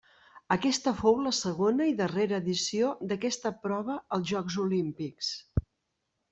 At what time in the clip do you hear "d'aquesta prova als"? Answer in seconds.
3.13-4.29